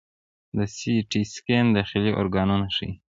د 0.57 0.59
سی 0.75 0.93
ټي 1.11 1.21
سکین 1.33 1.65
داخلي 1.77 2.11
ارګانونه 2.21 2.67
ښيي. 2.75 2.91